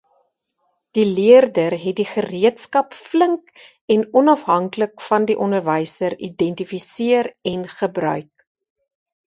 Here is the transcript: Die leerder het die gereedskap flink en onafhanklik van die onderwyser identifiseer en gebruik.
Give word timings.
Die 0.97 1.03
leerder 1.07 1.73
het 1.83 1.99
die 1.99 2.05
gereedskap 2.11 2.95
flink 3.01 3.53
en 3.97 4.07
onafhanklik 4.23 5.05
van 5.11 5.29
die 5.33 5.37
onderwyser 5.49 6.19
identifiseer 6.31 7.33
en 7.53 7.69
gebruik. 7.79 8.31